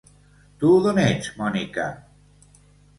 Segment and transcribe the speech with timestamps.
[0.63, 1.89] Tu d'on ets, Mònica?